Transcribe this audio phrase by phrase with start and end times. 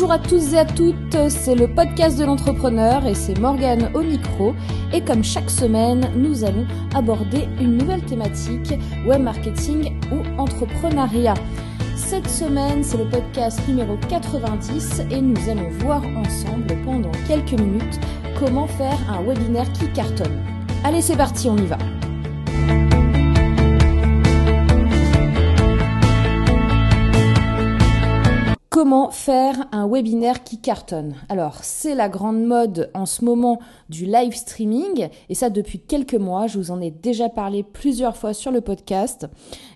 [0.00, 4.00] Bonjour à tous et à toutes, c'est le podcast de l'entrepreneur et c'est Morgane au
[4.00, 4.54] micro.
[4.94, 8.72] Et comme chaque semaine, nous allons aborder une nouvelle thématique,
[9.06, 11.34] web marketing ou entrepreneuriat.
[11.96, 18.00] Cette semaine, c'est le podcast numéro 90 et nous allons voir ensemble pendant quelques minutes
[18.38, 20.42] comment faire un webinaire qui cartonne.
[20.82, 21.76] Allez, c'est parti, on y va.
[28.82, 33.58] Comment faire un webinaire qui cartonne Alors, c'est la grande mode en ce moment
[33.90, 38.16] du live streaming, et ça depuis quelques mois, je vous en ai déjà parlé plusieurs
[38.16, 39.26] fois sur le podcast.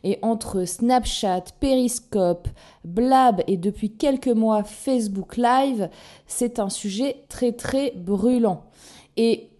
[0.04, 2.48] Et entre Snapchat, Periscope,
[2.86, 5.91] Blab et depuis quelques mois Facebook Live,
[6.27, 8.62] c'est un sujet très très brûlant.
[9.18, 9.50] Et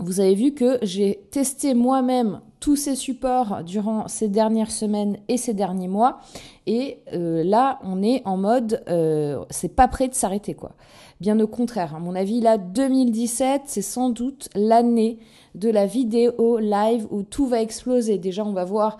[0.00, 5.36] vous avez vu que j'ai testé moi-même tous ces supports durant ces dernières semaines et
[5.36, 6.20] ces derniers mois.
[6.66, 10.72] Et euh, là, on est en mode, euh, c'est pas prêt de s'arrêter, quoi.
[11.20, 15.18] Bien au contraire, à mon avis, là, 2017, c'est sans doute l'année
[15.54, 18.18] de la vidéo live où tout va exploser.
[18.18, 18.98] Déjà, on va voir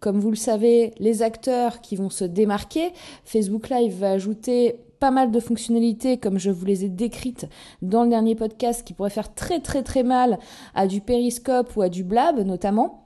[0.00, 2.90] comme vous le savez, les acteurs qui vont se démarquer.
[3.24, 7.46] Facebook Live va ajouter pas mal de fonctionnalités comme je vous les ai décrites
[7.82, 10.38] dans le dernier podcast qui pourraient faire très très très mal
[10.74, 13.01] à du périscope ou à du blab notamment.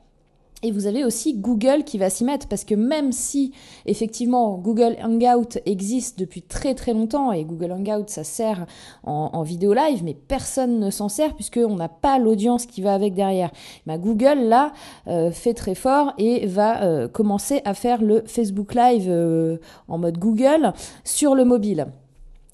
[0.62, 3.52] Et vous avez aussi Google qui va s'y mettre parce que même si
[3.84, 8.64] effectivement Google Hangout existe depuis très très longtemps et Google Hangout ça sert
[9.04, 13.12] en, vidéo live, mais personne ne s'en sert puisqu'on n'a pas l'audience qui va avec
[13.12, 13.50] derrière.
[13.86, 14.72] Bah, Google là
[15.08, 19.98] euh, fait très fort et va euh, commencer à faire le Facebook Live euh, en
[19.98, 20.72] mode Google
[21.04, 21.86] sur le mobile.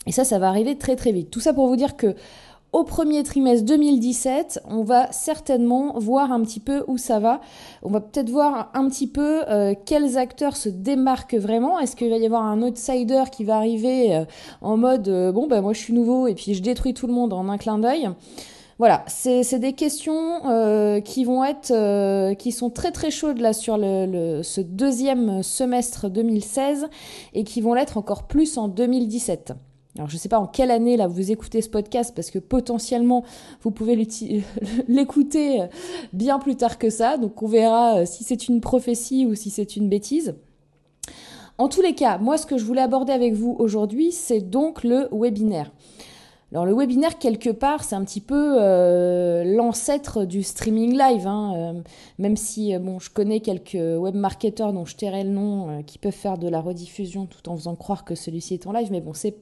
[0.07, 1.31] Et ça, ça va arriver très très vite.
[1.31, 2.17] Tout ça pour vous dire que
[2.73, 7.43] au premier trimestre 2017, on va certainement voir un petit peu où ça va.
[7.83, 11.79] On va peut-être voir un petit peu euh, quels acteurs se démarquent vraiment.
[11.79, 14.25] Est-ce qu'il va y avoir un outsider qui va arriver euh,
[14.63, 17.13] en mode euh, bon ben moi je suis nouveau et puis je détruis tout le
[17.13, 18.09] monde en un clin d'œil?
[18.79, 20.41] Voilà, c'est des questions
[21.05, 26.89] qui vont être, qui sont très très chaudes là sur ce deuxième semestre 2016
[27.35, 29.53] et qui vont l'être encore plus en 2017.
[29.97, 32.39] Alors je ne sais pas en quelle année là vous écoutez ce podcast parce que
[32.39, 33.25] potentiellement
[33.61, 33.95] vous pouvez
[34.89, 35.67] l'écouter
[36.13, 37.19] bien plus tard que ça.
[37.19, 40.35] Donc on verra euh, si c'est une prophétie ou si c'est une bêtise.
[41.59, 44.83] En tous les cas, moi ce que je voulais aborder avec vous aujourd'hui, c'est donc
[44.83, 45.71] le webinaire.
[46.53, 51.55] Alors le webinaire, quelque part, c'est un petit peu euh, l'ancêtre du streaming live, hein,
[51.57, 51.81] euh,
[52.19, 56.13] même si euh, bon, je connais quelques webmarketeurs dont je tairai le nom qui peuvent
[56.13, 59.15] faire de la rediffusion tout en faisant croire que celui-ci est en live, mais bon,
[59.15, 59.35] c'est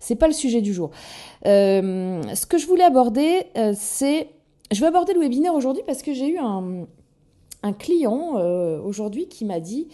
[0.00, 0.90] c'est pas le sujet du jour.
[1.44, 4.28] ce que je voulais aborder, c'est,
[4.70, 6.86] je vais aborder le webinaire aujourd'hui parce que j'ai eu un
[7.62, 8.34] un client
[8.84, 9.88] aujourd'hui qui m'a dit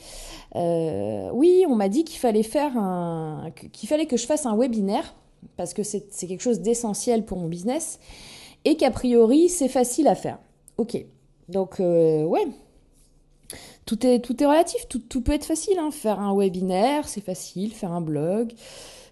[0.55, 5.15] oui, on m'a dit qu'il fallait faire un qu'il fallait que je fasse un webinaire
[5.57, 7.99] parce que c'est quelque chose d'essentiel pour mon business,
[8.65, 10.39] et qu'a priori c'est facile à faire.
[10.77, 11.05] Ok,
[11.49, 12.47] donc euh, ouais,
[13.87, 15.79] tout est, tout est relatif, tout, tout peut être facile.
[15.79, 15.91] Hein.
[15.91, 18.53] Faire un webinaire, c'est facile, faire un blog,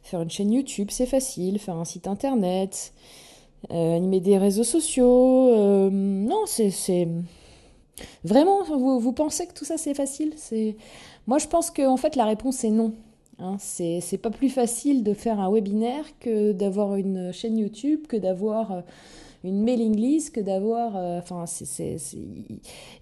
[0.02, 2.92] faire une chaîne YouTube, c'est facile, faire un site internet,
[3.70, 7.08] euh, animer des réseaux sociaux, euh, non, c'est...
[8.22, 10.34] Vraiment, vous, vous pensez que tout ça c'est facile?
[11.26, 12.94] Moi je pense que en fait la réponse est non.
[13.40, 18.16] Hein, c'est pas plus facile de faire un webinaire que d'avoir une chaîne YouTube, que
[18.16, 18.80] d'avoir euh,
[19.44, 20.96] une mailing list, que d'avoir.
[20.96, 21.44] Euh, enfin,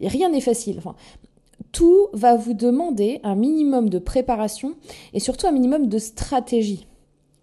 [0.00, 0.82] rien n'est facile.
[1.72, 4.74] Tout va vous demander un minimum de préparation
[5.14, 6.86] et surtout un minimum de stratégie.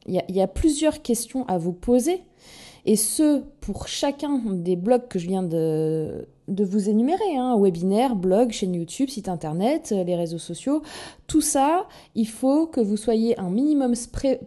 [0.05, 2.21] Il y a, plusieurs questions à vous poser
[2.85, 8.15] et ce pour chacun des blocs que je viens de, de vous énumérer, hein, webinaire,
[8.15, 10.81] blog, chaîne YouTube, site internet, euh, les réseaux sociaux,
[11.27, 13.93] tout ça, il faut que vous soyez un minimum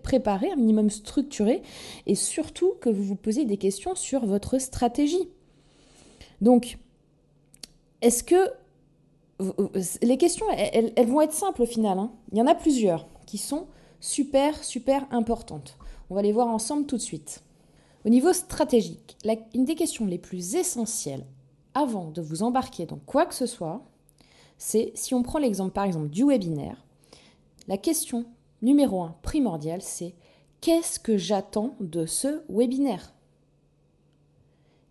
[0.03, 1.63] préparé, un minimum structuré,
[2.07, 5.29] et surtout que vous vous posiez des questions sur votre stratégie.
[6.41, 6.79] Donc,
[8.03, 8.51] est-ce que
[10.03, 11.99] les questions, elles, vont être simples au final.
[11.99, 12.11] Hein.
[12.33, 13.67] Il y en a plusieurs qui sont
[14.01, 15.77] super, super importantes.
[16.09, 17.43] On va les voir ensemble tout de suite.
[18.05, 19.17] Au niveau stratégique,
[19.55, 21.27] une des questions les plus essentielles
[21.77, 23.83] avant de vous embarquer dans quoi que ce soit,
[24.57, 26.83] c'est si on prend l'exemple par exemple du webinaire,
[27.69, 28.25] la question
[28.63, 30.15] numéro un primordiale, c'est
[30.63, 33.13] qu'est-ce que j'attends de ce webinaire?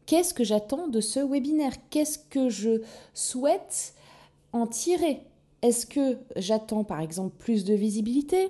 [0.06, 1.74] Qu'est-ce que j'attends de ce webinaire?
[1.90, 2.84] Qu'est-ce que je
[3.16, 3.96] souhaite
[4.54, 5.24] en tirer?
[5.64, 8.50] Est-ce que j'attends par exemple plus de visibilité,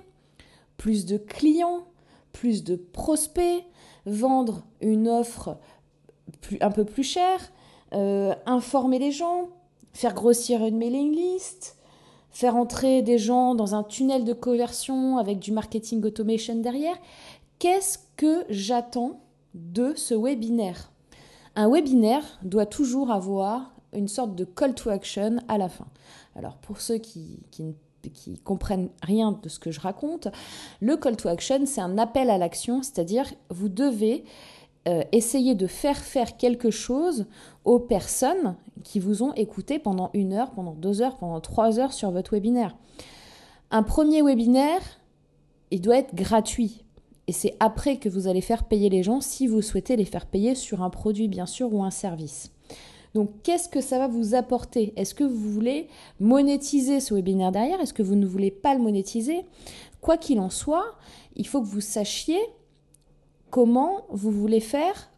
[0.76, 1.86] plus de clients,
[2.32, 3.64] plus de prospects,
[4.04, 5.56] vendre une offre
[6.60, 7.50] un peu plus chère,
[7.94, 9.48] euh, informer les gens,
[9.92, 11.76] faire grossir une mailing list,
[12.30, 16.96] faire entrer des gens dans un tunnel de conversion avec du marketing automation derrière.
[17.58, 19.20] Qu'est-ce que j'attends
[19.54, 20.90] de ce webinaire?
[21.54, 25.86] Un webinaire doit toujours avoir une sorte de call to action à la fin.
[26.34, 27.74] Alors pour ceux qui, qui
[28.10, 30.28] qui comprennent rien de ce que je raconte,
[30.80, 34.24] le call to action, c'est un appel à l'action, c'est-à-dire vous devez
[34.86, 37.26] euh, essayer de faire faire quelque chose
[37.64, 41.92] aux personnes qui vous ont écouté pendant une heure, pendant deux heures, pendant trois heures
[41.92, 42.76] sur votre webinaire.
[43.72, 44.80] Un premier webinaire,
[45.70, 46.84] il doit être gratuit.
[47.26, 50.26] Et c'est après que vous allez faire payer les gens si vous souhaitez les faire
[50.26, 52.52] payer sur un produit, bien sûr, ou un service.
[53.14, 54.92] Donc, qu'est-ce que ça va vous apporter?
[54.96, 55.88] Est-ce que vous voulez
[56.20, 57.80] monétiser ce webinaire derrière?
[57.80, 59.44] Est-ce que vous ne voulez pas le monétiser?
[60.00, 60.94] Quoi qu'il en soit,
[61.34, 62.38] il faut que vous sachiez
[63.50, 65.10] comment vous voulez faire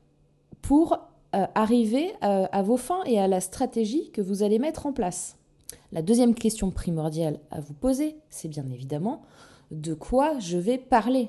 [0.63, 0.99] pour
[1.35, 4.93] euh, arriver euh, à vos fins et à la stratégie que vous allez mettre en
[4.93, 5.37] place?
[5.93, 9.23] La deuxième question primordiale à vous poser, c'est bien évidemment
[9.71, 11.29] de quoi je vais parler?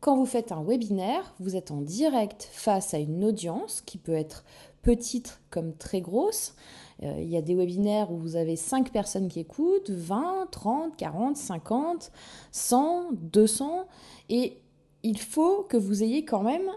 [0.00, 4.12] Quand vous faites un webinaire, vous êtes en direct face à une audience qui peut
[4.12, 4.44] être
[4.82, 6.54] petite comme très grosse.
[7.02, 10.96] Euh, il y a des webinaires où vous avez 5 personnes qui écoutent, 20, 30,
[10.96, 12.12] 40, 50,
[12.52, 13.86] 100, 200.
[14.28, 14.58] Et
[15.04, 16.68] il faut que vous ayez quand même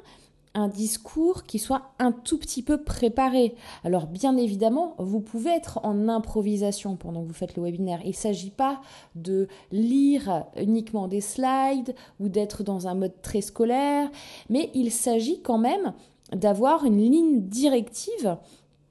[0.53, 3.55] un discours qui soit un tout petit peu préparé.
[3.83, 8.01] Alors bien évidemment, vous pouvez être en improvisation pendant que vous faites le webinaire.
[8.03, 8.81] Il ne s'agit pas
[9.15, 14.09] de lire uniquement des slides ou d'être dans un mode très scolaire,
[14.49, 15.93] mais il s'agit quand même
[16.31, 18.37] d'avoir une ligne directive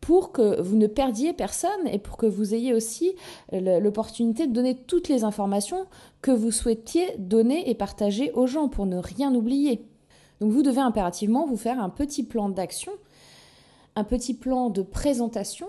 [0.06, 3.17] pour que vous ne perdiez personne et pour que vous ayez aussi
[3.50, 5.87] l'opportunité de donner toutes les informations
[6.23, 9.85] que vous souhaitiez donner et partager aux gens pour ne rien oublier.
[10.41, 12.93] Donc vous devez impérativement vous faire un petit plan d'action,
[13.97, 15.67] un petit plan de présentation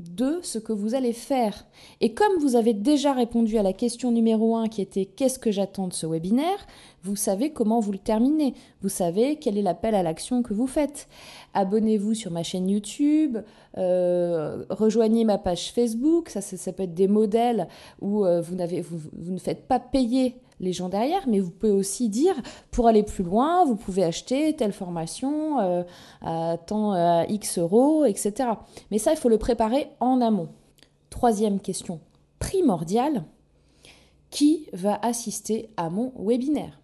[0.00, 1.66] de ce que vous allez faire.
[2.00, 5.50] Et comme vous avez déjà répondu à la question numéro 1 qui était qu'est-ce que
[5.50, 6.66] j'attends de ce webinaire,
[7.02, 8.54] vous savez comment vous le terminez.
[8.82, 11.08] Vous savez quel est l'appel à l'action que vous faites.
[11.54, 13.38] Abonnez-vous sur ma chaîne YouTube,
[13.78, 17.68] euh, rejoignez ma page Facebook, ça, ça, peut être des modèles
[18.00, 21.72] où euh, vous, vous, vous ne faites pas payer les gens derrière, mais vous pouvez
[21.72, 22.34] aussi dire,
[22.70, 25.82] pour aller plus loin, vous pouvez acheter telle formation euh,
[26.20, 28.50] à tant à X euros, etc.
[28.90, 30.50] Mais ça, il faut le préparer en amont.
[31.08, 32.00] Troisième question
[32.38, 33.24] primordiale,
[34.30, 36.80] qui va assister à mon webinaire?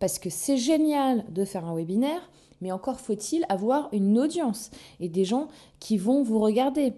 [0.00, 2.30] Parce que c'est génial de faire un webinaire,
[2.60, 4.70] mais encore faut-il avoir une audience
[5.00, 5.48] et des gens
[5.80, 6.92] qui vont vous regarder.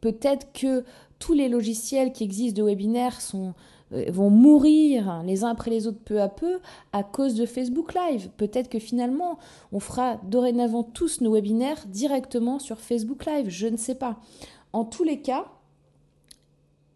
[0.00, 0.84] Peut-être que
[1.18, 3.52] tous les logiciels qui existent de webinaire sont euh,
[4.08, 6.60] vont mourir les uns après les autres peu à peu
[6.92, 8.30] à cause de Facebook Live.
[8.36, 9.38] Peut-être que finalement,
[9.72, 14.18] on fera dorénavant tous nos webinaires directement sur Facebook Live, je ne sais pas.
[14.72, 15.46] En tous les cas,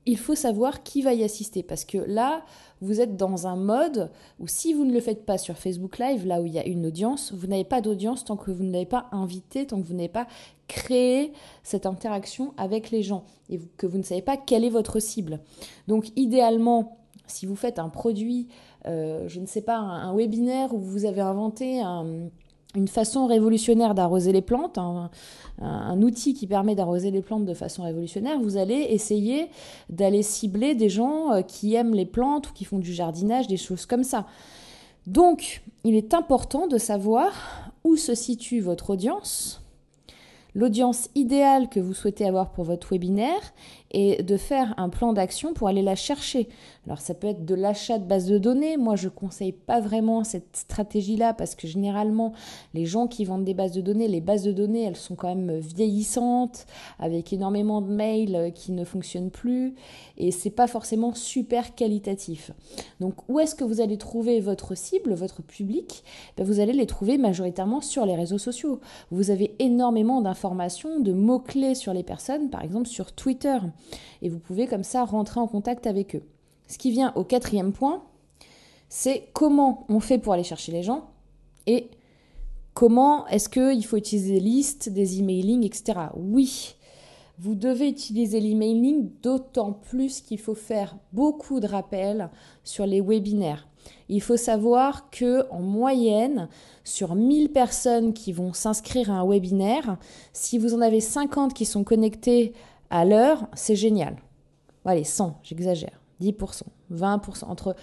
[0.07, 2.45] il faut savoir qui va y assister parce que là,
[2.81, 6.27] vous êtes dans un mode où si vous ne le faites pas sur Facebook Live,
[6.27, 8.73] là où il y a une audience, vous n'avez pas d'audience tant que vous ne
[8.73, 10.29] l'avez pas invité, tant que vous n'avez pas
[10.69, 11.33] créé
[11.65, 15.41] cette interaction avec les gens et que vous ne savez pas quelle est votre cible.
[15.89, 18.49] Donc idéalement, si vous faites un produit,
[18.87, 21.83] euh, je ne sais pas, un, webinaire où vous avez inventé
[22.77, 25.11] une façon révolutionnaire d'arroser les plantes, un,
[26.03, 29.49] outil qui permet d'arroser les plantes de façon révolutionnaire, vous allez essayer
[29.89, 33.57] d'aller cibler des gens euh, qui aiment les plantes ou qui font du jardinage, des
[33.57, 34.27] choses comme ça.
[35.07, 37.33] Donc, il est important de savoir
[37.85, 39.63] où se situe votre audience,
[40.55, 43.55] l'audience idéale que vous souhaitez avoir pour votre webinaire
[43.99, 46.51] et de faire un plan d'action pour aller la chercher.
[46.85, 48.77] Alors ça peut être de l'achat de base de données.
[48.77, 52.35] Moi, je ne conseille pas vraiment cette stratégie-là parce que généralement,
[52.75, 55.35] les gens qui vendent des bases de données, les bases de données, elles sont quand
[55.35, 56.67] même vieillissantes,
[56.99, 59.75] avec énormément de mails qui ne fonctionnent plus
[60.19, 62.51] et c'est pas forcément super qualitatif.
[63.01, 66.05] Donc, où est-ce que vous allez trouver votre cible, votre public?
[66.37, 68.79] Ben, Vous allez les trouver majoritairement sur les réseaux sociaux.
[69.11, 73.57] Vous avez énormément d'informations, de mots-clés sur les personnes, par exemple sur Twitter
[74.23, 76.23] et vous pouvez comme ça rentrer en contact avec eux.
[76.69, 78.03] Ce qui vient au quatrième point,
[78.89, 81.07] c'est comment on fait pour aller chercher les gens
[81.67, 81.91] et
[82.75, 85.99] comment est-ce qu'il faut utiliser des listes, des emailing, etc.
[86.17, 86.77] Oui,
[87.39, 92.31] vous devez utiliser l'emailing d'autant plus qu'il faut faire beaucoup de rappels
[92.65, 93.69] sur les webinaires.
[94.09, 96.49] Il faut savoir que en moyenne,
[96.83, 99.99] sur 1000 personnes qui vont s'inscrire à un webinaire,
[100.33, 102.53] si vous en avez 50 qui sont connectés
[102.91, 104.17] à l'heure, c'est génial.
[104.85, 106.01] Allez, 100, j'exagère.
[106.21, 106.63] 10%,
[106.93, 107.75] 20%, entre...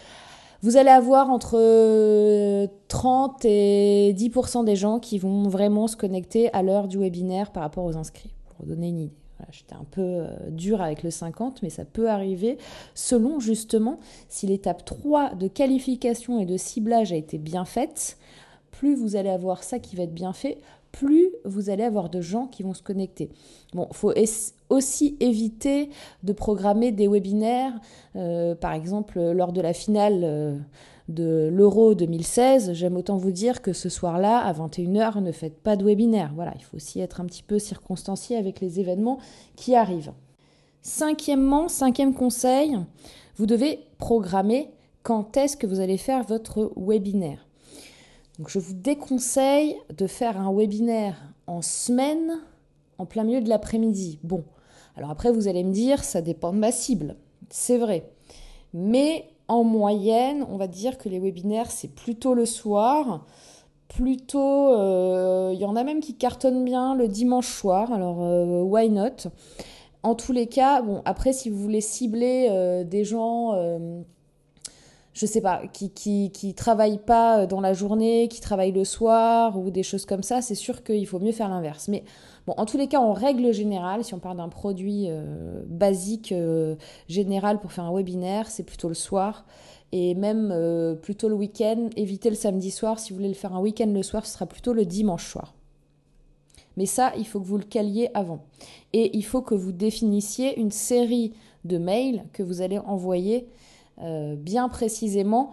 [0.62, 6.64] Vous allez avoir entre 30 et 10% des gens qui vont vraiment se connecter à
[6.64, 9.24] l'heure du webinaire par rapport aux inscrits, pour vous donner une idée.
[9.52, 12.58] J'étais un peu euh, dur avec le 50, mais ça peut arriver
[12.94, 18.18] selon justement si l'étape 3 de qualification et de ciblage a été bien faite.
[18.72, 20.58] Plus vous allez avoir ça qui va être bien fait,
[20.94, 23.30] plus vous allez avoir de gens qui vont se connecter.
[23.74, 24.14] Bon, faut
[24.70, 25.90] aussi éviter
[26.24, 27.74] de programmer des webinaires,
[28.16, 30.58] euh, par exemple lors de la finale euh,
[31.10, 35.76] de l'Euro 2016, j'aime autant vous dire que ce soir-là, à 21h, ne faites pas
[35.76, 36.32] de webinaire.
[36.36, 39.18] Voilà, il faut aussi être un petit peu circonstancié avec les événements
[39.56, 40.14] qui arrivent.
[40.82, 42.78] Cinquièmement, cinquième conseil,
[43.36, 44.70] vous devez programmer
[45.02, 47.46] quand est-ce que vous allez faire votre webinaire.
[48.40, 52.42] Donc je vous déconseille de faire un webinaire en semaine,
[52.98, 54.20] en plein milieu de l'après-midi.
[54.24, 54.44] Bon,
[54.96, 57.16] alors après vous allez me dire, ça dépend de ma cible,
[57.50, 58.10] c'est vrai.
[58.74, 63.25] Mais en moyenne, on va dire que les webinaires, c'est plutôt le soir.
[63.88, 68.63] Plutôt, euh, il y en a même qui cartonnent bien le dimanche soir, alors euh,
[68.63, 69.30] why not?
[70.02, 73.54] En tous les cas, bon, après, si vous voulez cibler euh, des gens
[75.13, 75.91] je sais pas, qui,
[76.32, 80.41] qui, travaillent pas dans la journée, qui travaillent le soir ou des choses comme ça,
[80.41, 81.88] c'est sûr qu'il faut mieux faire l'inverse.
[81.88, 82.03] Mais
[82.48, 86.32] bon, en tous les cas, en règle générale, si on parle d'un produit euh, basique
[86.32, 86.75] euh,
[87.08, 89.46] général pour faire un webinaire, c'est plutôt le soir
[89.91, 91.89] et même euh, plutôt le week-end.
[91.96, 92.98] Évitez le samedi soir.
[93.00, 95.53] Si vous voulez le faire un week-end le soir, ce sera plutôt le dimanche soir.
[96.75, 98.43] Mais ça, il faut que vous le caliez avant.
[98.93, 101.34] Et il faut que vous définissiez une série
[101.65, 105.52] de mails que vous allez envoyer euh, bien précisément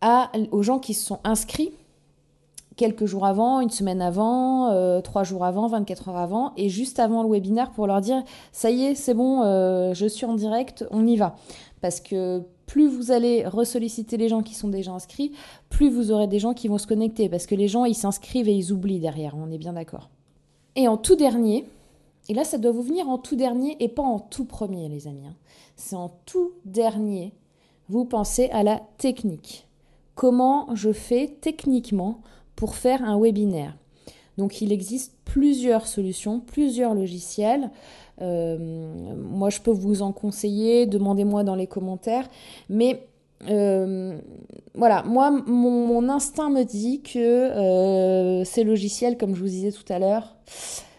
[0.00, 1.72] à, aux gens qui se sont inscrits
[2.78, 6.98] quelques jours avant, une semaine avant, euh, trois jours avant, 24 heures avant, et juste
[7.00, 10.34] avant le webinaire pour leur dire ça y est, c'est bon, euh, je suis en
[10.34, 11.36] direct, on y va.
[11.82, 15.32] Parce que plus vous allez ressolliciter les gens qui sont déjà inscrits,
[15.68, 17.28] plus vous aurez des gens qui vont se connecter.
[17.28, 20.08] Parce que les gens, ils s'inscrivent et ils oublient derrière, on est bien d'accord.
[20.76, 21.64] Et en tout dernier,
[22.28, 25.08] et là ça doit vous venir en tout dernier et pas en tout premier les
[25.08, 25.34] amis, hein.
[25.74, 27.32] c'est en tout dernier
[27.88, 29.66] vous pensez à la technique.
[30.14, 32.20] Comment je fais techniquement
[32.56, 33.76] pour faire un webinaire?
[34.36, 37.70] Donc il existe plusieurs solutions, plusieurs logiciels.
[38.20, 42.28] Euh, moi, je peux vous en conseiller, demandez-moi dans les commentaires.
[42.68, 43.06] Mais
[43.48, 44.18] euh,
[44.74, 49.92] voilà, moi, mon, instinct me dit que euh, ces logiciels, comme je vous disais tout
[49.92, 50.36] à l'heure,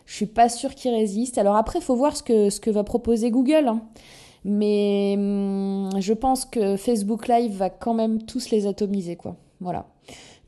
[0.05, 1.37] je suis pas sûre qu'ils résistent.
[1.37, 3.67] Alors après, il faut voir ce que, ce que va proposer Google.
[3.67, 3.81] Hein.
[4.43, 9.35] Mais hum, je pense que Facebook Live va quand même tous les atomiser, quoi.
[9.59, 9.85] Voilà.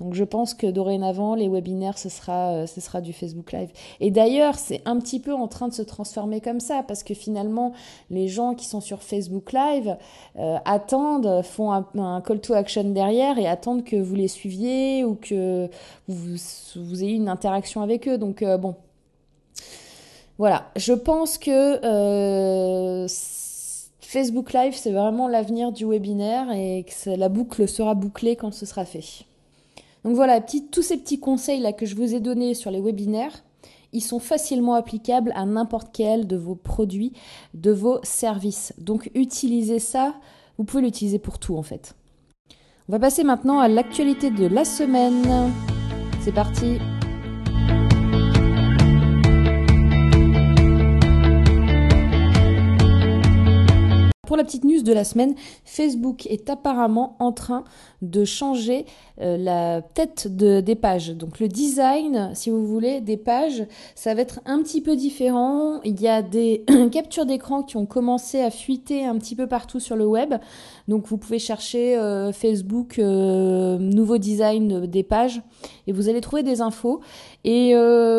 [0.02, 3.70] Donc je pense que dorénavant, les webinaires, ce sera, euh, ce sera du Facebook Live.
[4.00, 7.14] Et d'ailleurs, c'est un petit peu en train de se transformer comme ça, parce que
[7.14, 7.74] finalement,
[8.10, 9.96] les gens qui sont sur Facebook Live
[10.40, 15.14] euh, attendent, font un, call to action derrière et attendent que vous les suiviez ou
[15.14, 15.70] que
[16.08, 18.18] vous, ayez une interaction avec eux.
[18.18, 18.76] Donc euh, bon.
[20.40, 21.78] Voilà, je pense que
[24.12, 28.84] Facebook Live, c'est vraiment l'avenir du webinaire et la boucle sera bouclée quand ce sera
[28.84, 29.24] fait.
[30.04, 33.42] Donc voilà, tous ces petits conseils là que je vous ai donnés sur les webinaires,
[33.94, 37.14] ils sont facilement applicables à n'importe quel de vos produits,
[37.54, 38.74] de vos services.
[38.78, 40.16] Donc utilisez ça,
[40.58, 41.96] vous pouvez l'utiliser pour tout en fait.
[42.90, 45.24] On va passer maintenant à l'actualité de la semaine.
[46.20, 46.80] C'est parti
[54.32, 55.36] pour la petite news de la semaine,
[55.66, 57.66] Facebook est apparemment en train
[58.02, 58.86] de changer
[59.20, 61.10] euh, la tête de, des pages.
[61.10, 65.82] Donc le design, si vous voulez, des pages, ça va être un petit peu différent.
[65.84, 69.82] Il y a des captures d'écran qui ont commencé à fuiter un petit peu partout
[69.82, 70.36] sur le web.
[70.88, 75.42] Donc vous pouvez chercher euh, Facebook euh, nouveau design des pages
[75.92, 77.02] vous allez trouver des infos.
[77.44, 77.74] Et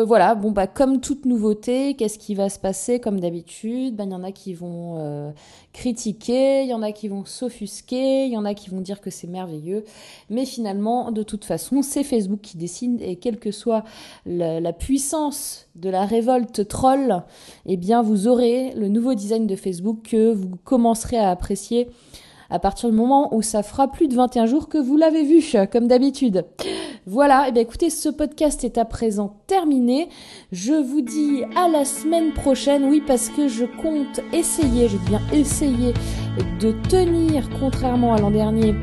[0.05, 2.99] voilà, bon bah comme toute nouveauté, qu'est-ce qui va se passer?
[2.99, 5.33] Comme d'habitude Ben il y en a qui vont
[5.73, 9.01] critiquer, il y en a qui vont s'offusquer, il y en a qui vont dire
[9.01, 9.83] que c'est merveilleux,
[10.29, 13.83] mais finalement, de toute façon, c'est Facebook qui décide et quelle que soit
[14.25, 17.23] la, puissance de la révolte troll,
[17.65, 21.89] eh bien, vous aurez le nouveau design de Facebook que vous commencerez à apprécier
[22.49, 25.43] à partir du moment où ça fera plus de 21 jours que vous l'avez vu,
[25.71, 26.45] comme d'habitude.
[27.05, 30.07] Voilà, et eh bien écoutez, ce podcast est à présent terminé.
[30.53, 35.21] Je vous dis à la semaine prochaine, oui, parce que je compte essayer, je viens
[35.33, 35.93] essayer
[36.61, 38.73] de tenir, contrairement à l'an dernier,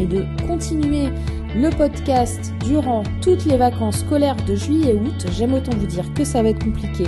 [0.00, 1.10] et de continuer
[1.54, 5.26] le podcast durant toutes les vacances scolaires de juillet et août.
[5.30, 7.04] J'aime autant vous dire que ça va être compliqué,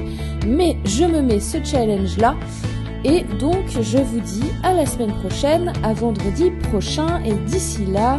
[0.46, 2.36] mais je me mets ce challenge-là.
[3.04, 7.22] Et donc, je vous dis à la semaine prochaine, à vendredi prochain.
[7.24, 8.18] Et d'ici là,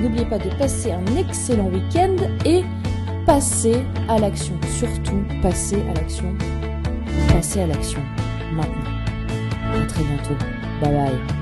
[0.00, 2.62] n'oubliez pas de passer un excellent week-end et
[3.26, 4.54] passez à l'action.
[4.78, 6.34] Surtout, passez à l'action.
[7.28, 8.00] Passez à l'action.
[8.52, 8.74] maintenant.
[9.72, 10.34] À très bientôt.
[10.82, 11.39] Bye bye.